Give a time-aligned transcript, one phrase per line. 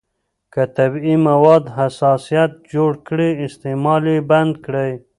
[0.53, 4.91] که طبیعي مواد حساسیت جوړ کړي، استعمال یې بند کړئ.